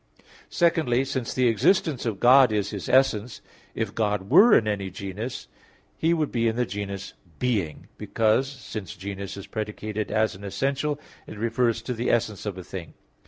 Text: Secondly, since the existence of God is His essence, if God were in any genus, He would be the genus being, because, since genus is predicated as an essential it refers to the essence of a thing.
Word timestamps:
Secondly, 0.49 1.05
since 1.05 1.31
the 1.31 1.47
existence 1.47 2.07
of 2.07 2.19
God 2.19 2.51
is 2.51 2.71
His 2.71 2.89
essence, 2.89 3.39
if 3.75 3.93
God 3.93 4.31
were 4.31 4.57
in 4.57 4.67
any 4.67 4.89
genus, 4.89 5.47
He 5.95 6.11
would 6.11 6.31
be 6.31 6.49
the 6.49 6.65
genus 6.65 7.13
being, 7.37 7.87
because, 7.99 8.49
since 8.51 8.95
genus 8.95 9.37
is 9.37 9.45
predicated 9.45 10.09
as 10.09 10.33
an 10.33 10.43
essential 10.43 10.99
it 11.27 11.37
refers 11.37 11.83
to 11.83 11.93
the 11.93 12.09
essence 12.09 12.47
of 12.47 12.57
a 12.57 12.63
thing. 12.63 12.95